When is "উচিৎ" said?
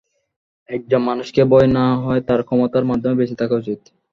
3.61-3.81